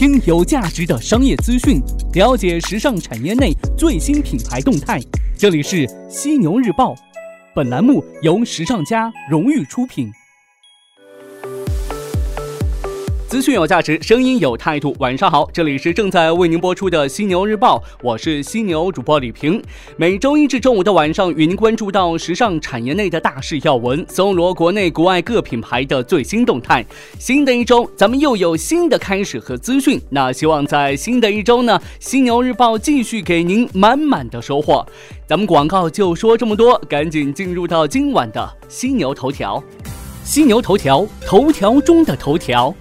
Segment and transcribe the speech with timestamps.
[0.00, 1.78] 听有价值的商业资讯，
[2.14, 4.98] 了解时尚产业内最新品牌动态。
[5.36, 6.94] 这里是犀牛日报，
[7.54, 10.10] 本栏目由时尚家荣誉出品。
[13.30, 14.92] 资讯有价值，声音有态度。
[14.98, 19.62] 晚上好，这里是正在为您播出的犀牛日报，我是犀牛主播李平。
[19.96, 26.84] 每周一至周五的晚上，与您关注到时尚产业内的大事要闻，搜罗国内国外各品牌的最新动态。
[27.20, 30.00] 新的一周，咱们又有新的开始和资讯。
[30.10, 34.84] 那希望在新的一周呢，犀牛日报继续给您满满的收获。
[35.28, 39.62] 咱们广告就说这么多，赶紧进入到今晚的犀牛头条。
[40.24, 42.74] 犀牛头条，头条中的头条。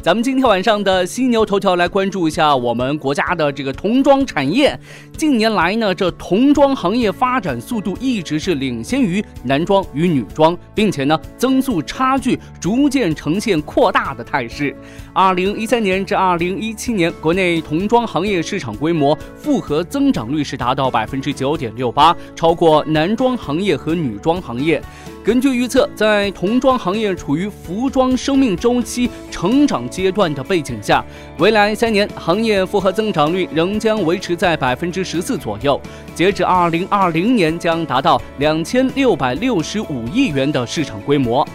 [0.00, 4.78] 咱们今天晚上的犀牛头条来关注一下我们国家的这个童装产业。
[5.16, 14.74] 近年来呢，这童装行业发展速度一直是领先于男装与女装，并且呢，增速差距逐渐呈现扩大的态势。
[15.12, 24.80] 二零一三年至二零一七年，国内童装行业市场规模复合增长率是达到百分之九点六八，超过男装行业和女装行业。
[25.24, 31.04] 根据预测，在童装行业处于服装生命周期成长阶段的背景下，
[31.38, 35.80] 未来三年行业复合增长率仍将维持在百分之十四左右。
[36.14, 41.46] 截止二零二零年，将达到两千六百六十五亿元的市场规模。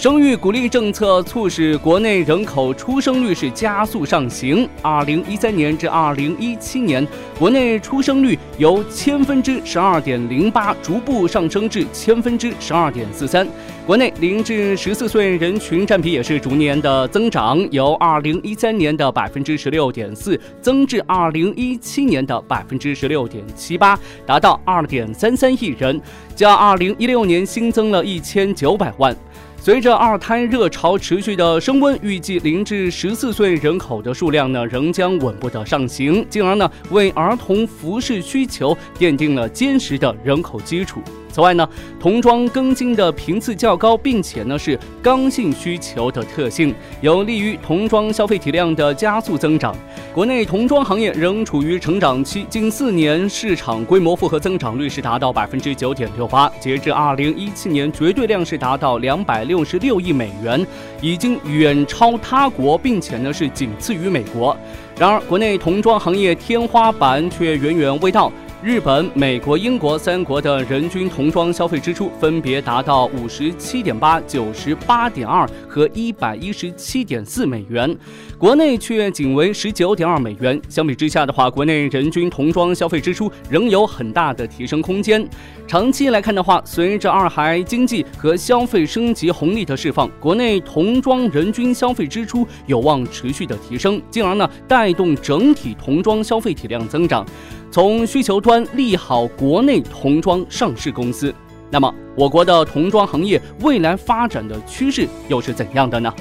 [0.00, 4.66] 生育鼓励政策促使国内人口出生率是加速上行。
[4.80, 7.06] 二零一三年至二零一七年，
[7.38, 13.46] 国内出生率由千分之十二点零八逐步上升至千分之十二点四三。
[13.86, 26.00] 国内零至十四岁人群占比也是逐年的增长，由二零一三年的百分之十六点四增至二零一七年的百分之十六点七八，达到二点三三亿人，
[26.34, 29.14] 较二零一六年新增了一千九百万。
[29.62, 41.02] 随着二胎热潮持续的升温，预计零至十四岁人口的数量呢仍将稳步的上行，进而呢为儿童服饰需求奠定了坚实的人口基础。
[41.30, 41.68] 此外呢，
[42.00, 49.74] 童装更新的频次较高，并且呢是刚性需求的特性，有利于童装消费体量的加速增长。
[50.12, 60.66] 国内童装行业仍处于成长期，近四年市场规模复合增长率是达到百分之九点六八，截至二零一七年，绝对量是达到两百六十六亿美元，
[61.00, 64.56] 已经远超他国，并且呢是仅次于美国。
[64.98, 68.30] 然而，国内童装行业天花板却远远未到。
[68.62, 77.96] 日本、美国、英国三国的人均童装消费支出分别达到五十七点八、九十八点二和一百一十七点四美元，
[78.36, 80.60] 国内却仅为十九点二美元。
[80.68, 85.26] 相比之下的话，国内人均童装消费支出仍有很大的提升空间。
[85.66, 97.24] 长期来看的话，随着二孩经济和消费升级红利的释放，国内童装人均消费支出有望持续的提升，进而呢带动整体童装消费体量增长。
[97.72, 101.32] 从需求端利好国内童装上市公司，
[101.70, 106.12] 那么我国的童装行业未来发展的趋势又是怎样的呢？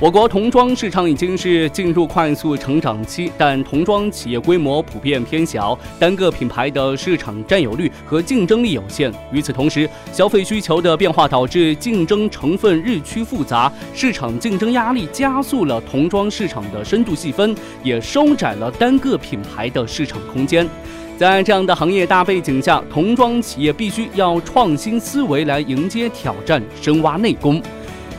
[0.00, 9.12] 我国童装市场已经是进入快速成长期，但童装企业规模普遍偏小，单个品牌的市场占有率和竞争力有限。
[9.30, 20.66] 与此同时，消费需求的变化导致竞争成分日趋复杂，市场竞争压力加速了童装市场的深度细分，也收窄了单个品牌的市场空间。
[21.16, 27.62] 在这样的行业大背景下，童装企业必须要创新思维来迎接挑战，深挖内功。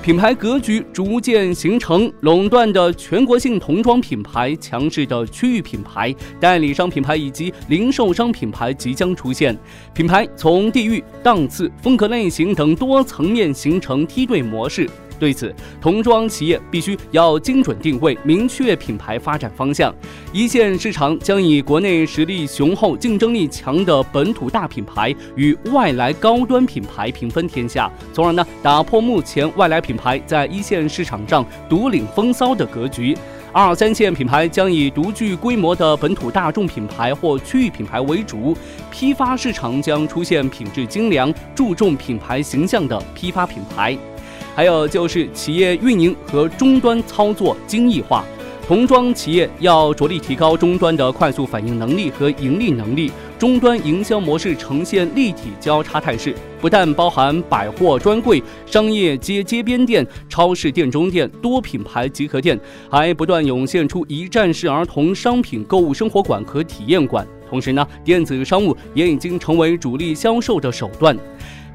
[0.01, 9.57] 品牌格局逐渐形成，垄断的全国性童装品牌、强势的区域品牌、代理商品牌以及零售商品牌即将出现。
[9.93, 14.89] 品牌从地域、档次、风格类型等多层面形成梯队模式。
[15.19, 19.93] 对此，童装企业必须要精准定位，明确品牌发展方向。
[20.33, 33.17] 一线市场将以国内实力雄厚、竞争力强的本土大品牌与外来高端品牌平分天下，从而呢打破目前外来品牌在一线市场上独领风骚的格局。
[33.53, 38.53] 二三线品牌将以独具规模的本土大众品牌或区域品牌为主，
[38.91, 43.97] 批发市场将出现品质精良、注重品牌形象的批发品牌。
[44.55, 48.23] 还有就是企业运营和终端操作精益化，
[48.65, 53.11] 童装企业要着力提高终端的快速反应能力和盈利能力。
[53.37, 62.57] 终端营销模式呈现立体交叉态势，不但包含百货专柜、商业街街边店、超市店中店、多品牌集合店，
[62.89, 67.27] 还不断涌现出一站式儿童商品购物生活馆和体验馆。
[67.47, 71.15] 同时呢，电子商务也已经成为主力销售的手段。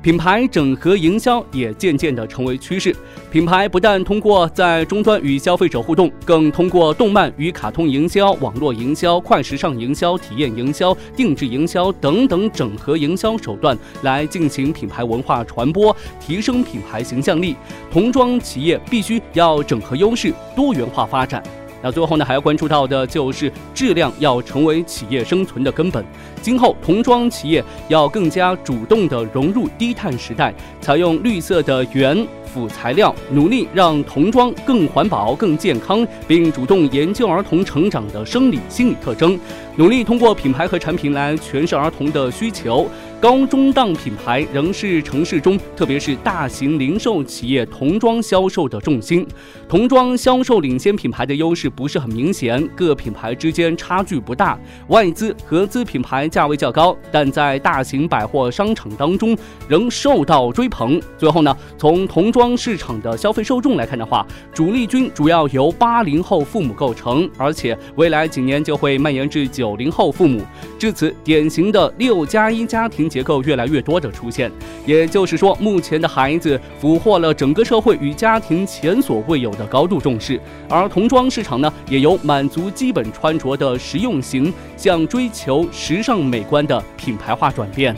[0.03, 2.95] 品牌整合营销也渐渐的成为趋势。
[3.31, 17.55] 品牌不但通过在终端与消费者互动，更通过动漫与卡通营销、网络营销、快时尚营销、体验营销、定制营销等等整合营销手段来进行品牌文化传播，提升品牌形象力。
[17.93, 21.43] 童装企业必须要整合优势，多元化发展。
[21.83, 26.05] 那最后呢，还要关注到的就是质量要成为企业生存的根本。
[26.43, 32.27] 今后童装企业要更加主动地融入低碳时代，采用绿色的原。
[32.53, 39.39] 辅材料，努力让童装更环保、更健康，并主动研究儿童成长的生理心理特征，
[39.77, 42.89] 努力通过品牌和产品来诠释儿童的需求。
[43.21, 49.27] 高中档品牌仍是城市中，特别是大型零售企业童装销售的重心。
[49.69, 54.59] 童装销售领先品牌的优势不是很明显，各品牌之间差距不大。
[54.89, 59.37] 外资、合资品牌价位较高，但在大型百货商场当中
[59.69, 60.99] 仍受到追捧。
[61.19, 70.41] 最后呢，从童装市场的消费受众来看的话，主力军主要由八零后父母构成，而且未来几年就会蔓延至九零后父母。
[70.79, 73.10] 至此，典型的六加一家庭。
[73.11, 74.51] 结构越来越多的出现，
[74.87, 87.95] 也就是说，目前的孩子俘获了整个社会与家庭前所未有的高度重视，而童装市场呢，也由满足基本穿着的实用型，向追求时尚美观的品牌化转变。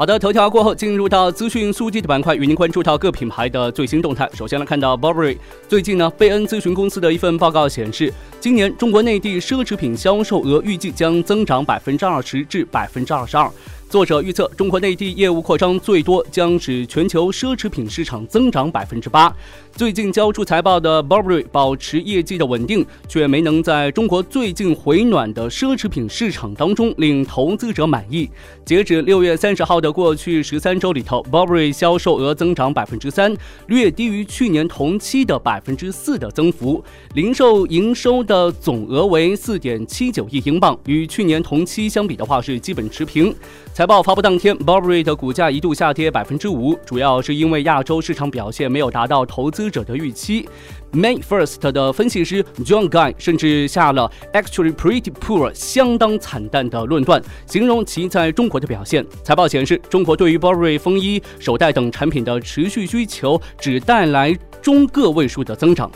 [0.00, 4.26] 好的，头条过后，进入到资讯速递的板块，与您关注到各品牌的最新动态。
[4.32, 5.36] 首先来看到 Burberry，
[5.68, 8.10] 最近呢，贝恩咨询公司的一份报告显示，
[8.40, 13.46] 今年中国内地奢侈品销售额预计将增长百分之二十至百分之二十二。
[13.90, 19.34] 作者预测，中国内地业务扩张最多将使全球奢侈品市场增长百分之八。
[19.72, 28.30] 最近交出财报的 Burberry 保持业绩的稳定，却没能在中国最近回暖的奢侈品市场当中令投资者满意。
[28.64, 36.80] 截止六月三十号的过去十三周里头，Burberry 销售额增长百分之三，略低于去年同期的百分之四的增幅。
[37.14, 43.34] 零售营收的总额为四点七九亿英镑，与去年同期相比的话是基本持平。
[43.80, 50.46] 财报发布当天，Burberry 的股价一度下跌百分之五，主要是因为亚洲市场表现没有达到投资者的预期。
[50.92, 59.02] May First 的分析师 John Guy 甚至下了 Actually Pretty Poor 相当惨淡的论断，形容其在中国的表现。
[59.24, 65.90] 财报显示，中国对于 Burberry 风衣、手袋等产品的持续需求，只带来中个位数的增长。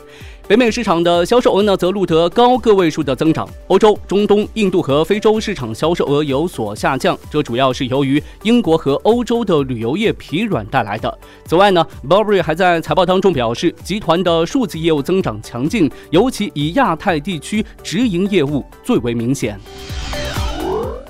[0.47, 3.49] 北美市场的销售额呢，则录得高个位数的增长。
[3.69, 11.19] 欧洲、中东、印度和非洲市场销售额有所下降，这主要是由于英国和欧洲的旅游业疲软带来的。
[11.47, 19.59] 此外呢，Burberry 还在财报当中表示，集团的数字业务增长强劲，尤其以亚太地区直营业务最为明显。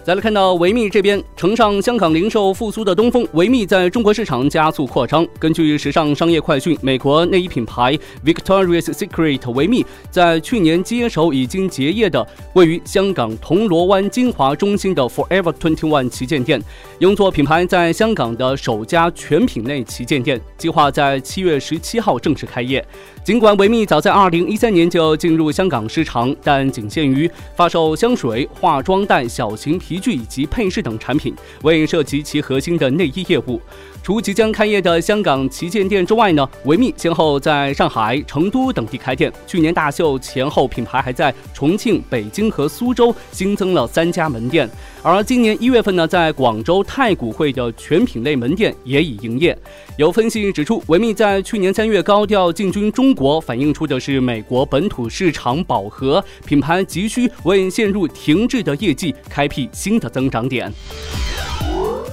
[0.05, 5.27] 再来看到维密这边，乘上香港零售复苏的东风，维密在中国市场加速扩张。
[5.39, 16.63] 根据时尚商业快讯，美国内衣品牌 Victoria's Secret 维密在去年接手已经结业的位于香港铜锣湾金华中心的 Forever Twenty One 旗舰店，
[16.99, 22.87] 用作品牌在香港的首家全品类旗舰店，计划在七月十七号正式开业。
[23.25, 33.61] 尽管维密早在二零一三年就进入香港市场，但仅限于发售香水、化妆袋、小型皮具以及配饰等产品，未涉及其核心的内衣业务。
[34.03, 39.33] 除即将开业的香港旗舰店之外呢，维密先后在上海、成都等地开店。
[39.47, 44.69] 去年大秀前后，品牌还在重庆、北京和苏州新增了三家门店。
[45.07, 49.57] 而今年一月份呢，在广州太古汇的全品类门店也已营业。
[49.99, 60.73] 有分析指出，维密在去年三月高调进军中国，反映出的是美国本土市场饱和，品牌急需为陷入停滞的业绩开辟新的增长点。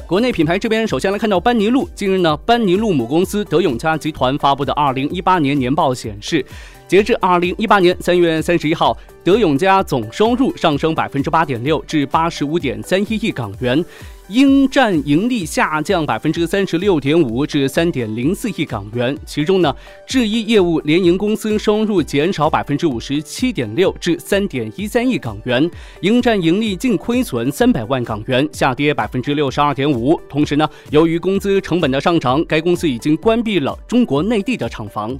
[0.06, 1.88] 国内品牌这边，首先来看到班尼路。
[1.96, 6.46] 近日呢，班尼路母公司德永家集团发布的二零一八年年报显示，
[6.92, 8.98] 截至二零一八年三月三十一号。
[9.24, 13.86] 德永家总收入上升百分之八点六，至八十五点三一亿港元，
[14.28, 19.18] 应占盈利下降百分之三十六点五，至三点零四亿港元。
[19.26, 19.74] 其中呢，
[20.06, 25.70] 制衣业务联营公司收入减少百分之五十七点六，至三点一三亿港元，
[26.02, 30.20] 应占盈利净亏损三百万港元，下跌百分之六十二点五。
[30.28, 35.16] 同时呢，由于工资成本的上涨，该公司已经关闭了中国内地的厂房。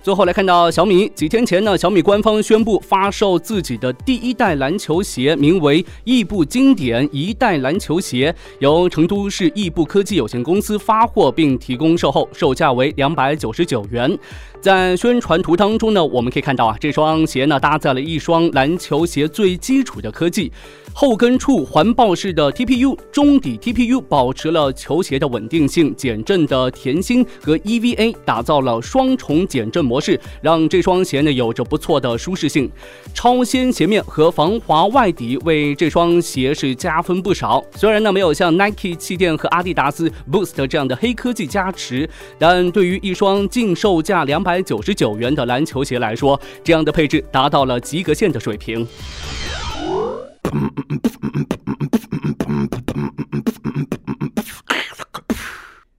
[0.00, 14.18] 最后来看到小米，几天前呢，小米官方宣布发售自己的第一代篮球鞋，名为异步经典一代篮球鞋，由成都市异步科技有限公司发货并提供售后，售价为两百九十九元。
[14.60, 20.52] 在宣传图当中呢，我们可以看到啊，这双鞋呢搭载了一双篮球鞋最基础的科技。
[20.92, 32.68] 后跟处环抱式的 TPU，中底 TPU 保持了球鞋的稳定性，减震的甜心和 EVA 打造了双重减震模式，让这双鞋呢有着不错的舒适性。
[33.14, 37.62] 超纤鞋面和防滑外底为这双鞋是加分不少。
[37.76, 42.10] 虽然呢没有像 Nike 气垫和阿迪达斯 Boost 这样的黑科技加持，
[42.40, 48.88] 但对于一双净售价两百百九十九元的篮球鞋来说，这样的配置达到了及格线的水平。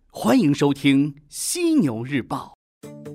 [0.09, 2.53] 欢迎收听《犀牛日报》。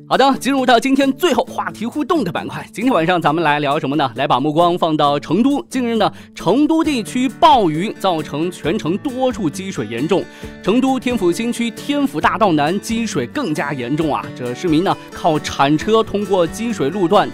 [0.06, 2.64] 好的，进入到今天最后话题互动的板块。
[2.70, 4.12] 今天晚上咱们来聊什么呢？
[4.16, 5.64] 来把目光放到成都。
[5.70, 10.22] 近日呢，成都地区暴雨造成全城多处积水严重，
[10.62, 14.22] 成都天府新区天府大道南积水更加严重啊！
[14.36, 17.26] 这市民呢靠铲车通过积水路段。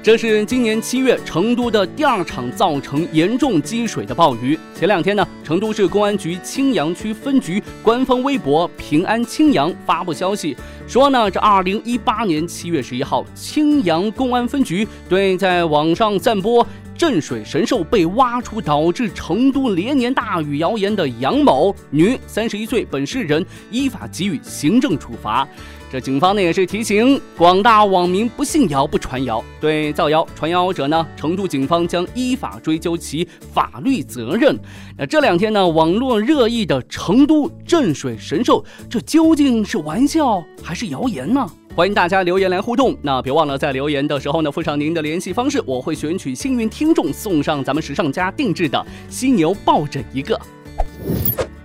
[0.00, 4.58] 这是今年七月成都的第二场造成严重积水的暴雨。
[4.74, 10.56] 前两天呢，成都市公安局青羊区分局官方微博“平安青羊”发布消息。
[10.86, 25.46] 说呢，这二零一八八年七月十一号，青阳公安分局对在网上散播镇水神兽被挖出导致成都连年大雨谣言的杨某，女，三十一岁，本市人，依法给予行政处罚。
[25.92, 34.58] 这警方呢也是提醒广大网民不信谣不传谣，对造谣传谣者呢，成都警方将依法追究其法律责任。
[34.96, 41.48] 那这两天呢，网络热议的成都镇水神兽，这究竟是玩笑还是谣言呢？
[41.78, 42.98] 欢迎大家留言来互动。
[43.02, 50.36] 那别忘了在留言的时候呢，附上您的联系方式，我会选取幸运听众送上咱们时尚家定制的犀牛抱枕一个。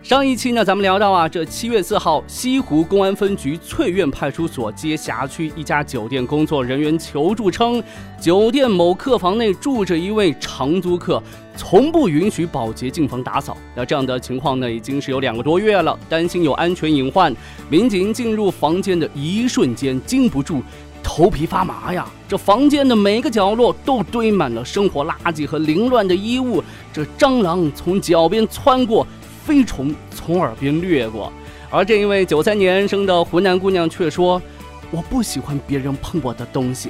[0.04, 7.82] 上一期呢，咱们聊到啊，这七月四号，西湖公安分局翠苑派出所接辖区一家酒店工作人员求助称，
[8.20, 11.24] 酒店某客房内住着一位长租客，
[11.56, 13.56] 从不允许保洁进房打扫。
[13.74, 17.34] 那这样的情况呢，已经是有两个多月了，担心有安全隐患。
[17.70, 20.62] 民警进入房间的一瞬间，禁不住
[21.02, 22.06] 头皮发麻呀！
[22.28, 29.08] 这房间的每个角落都堆满了生活垃圾和凌乱的衣物，这蟑螂从脚边窜过。
[29.46, 31.32] 飞虫从耳边掠过，
[31.70, 34.42] 而这一位九三年生的湖南姑娘却说
[34.90, 36.90] ：“我不喜欢别人碰我的东西。”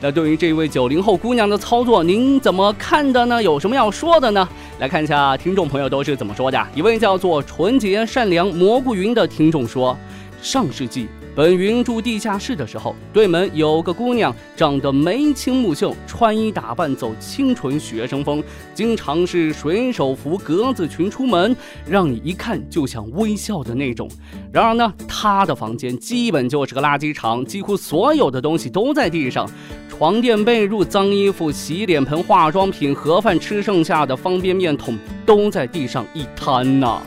[0.00, 3.42] 那对于这位九零后姑娘的操作，您怎么看的呢？
[3.42, 4.48] 有什么要说的呢？
[4.78, 6.66] 来看一下听众朋友都是怎么说的。
[6.74, 9.96] 一位叫做纯洁善良蘑菇云的听众说
[10.42, 18.40] ：“上世纪。”本云住地下室的时候，对门有个姑娘，长得眉清目秀，穿衣打扮走清纯学生风，
[18.72, 21.56] 经常是水手服、格子裙出门，
[21.88, 24.08] 让你一看就想微笑的那种。
[24.52, 29.44] 然而呢，她的房间基本就是个垃圾场，几乎所有的东西都在地上，
[29.88, 37.02] 床垫、被褥、脏衣服、洗脸盆、化妆品、盒饭、吃剩下的方便面桶都在地上一摊呐。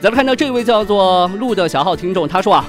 [0.00, 2.64] 咱们看到这位叫做鹿的小号听众，他说啊。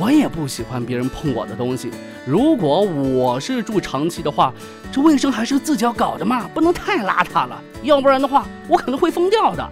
[0.00, 1.90] 我也不喜欢别人碰我的东西。
[2.24, 4.52] 如果我是住长期的话，
[4.90, 9.68] 这卫生还是自己要搞的嘛，不能太邋遢了，要不然的话，我可能会疯掉的。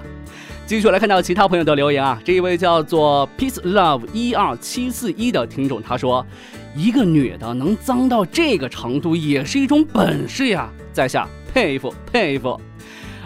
[0.66, 6.24] 继续来看到其他朋友的留言啊，这一位叫做 Peace Love 一二七四一的听众他说
[6.74, 12.58] ：“一个女的能脏到这个程度，也是一种本事呀，在下佩服佩服。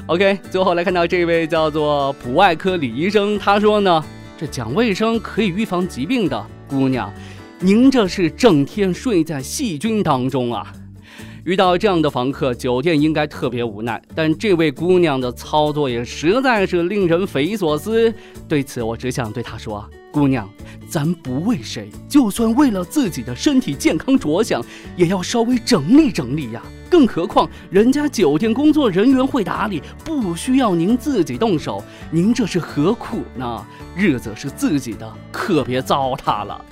[0.07, 4.03] ”OK，最后来看到这位叫做普外科李医生，他说呢，
[4.37, 6.47] 这讲卫生可以预防疾病的。
[6.69, 7.13] 姑娘，
[7.61, 10.73] 您这是整天睡在细菌当中啊！
[11.45, 14.01] 遇到这样的房客，酒店应该特别无奈。
[14.15, 18.13] 但这位姑娘的操作也实在是令人匪夷所思。
[18.47, 20.47] 对此，我只想对她说：姑娘，
[20.91, 24.63] 咱不为谁，就算为了自己的身体健康着想，
[24.95, 26.63] 也要稍微整理整理呀。
[26.91, 31.83] 更何况，人家酒店工作人员会打理，不需要您自己动手。
[32.11, 33.65] 您这是何苦呢？
[33.95, 36.65] 日子是自己的，可别糟蹋了。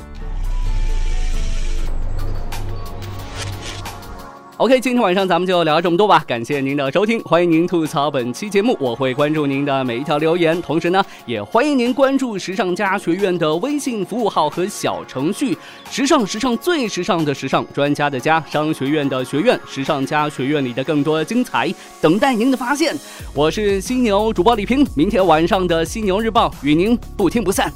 [4.59, 15.55] OK，今天晚上咱们就聊这么多吧，感谢您的收听，欢迎您吐槽本期节目，我会关注您的每一条留言，同时呢，也欢迎您关注时尚家学院的微信服务号和小程序，
[15.91, 21.71] 时尚时尚最时尚的时尚专家的家，商学院的学院，时尚家学院里的更多精彩
[22.01, 22.97] 等待您的发现。
[23.35, 27.71] 我是犀牛主播李平，明天晚上的犀牛日报与您不听不散。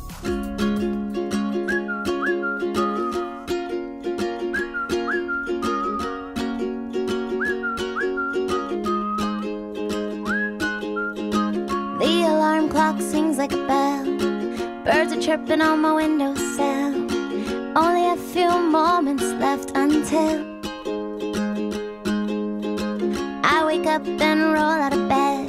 [24.40, 25.46] and roll out of bed.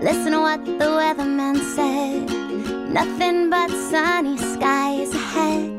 [0.00, 2.30] Listen to what the weatherman said.
[2.90, 5.72] Nothing but sunny skies ahead.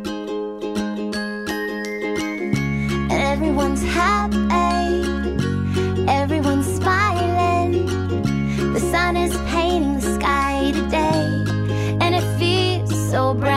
[3.12, 4.38] Everyone's happy,
[6.08, 7.86] everyone's smiling.
[8.74, 11.24] The sun is painting the sky today,
[12.01, 13.57] and it feels so bright.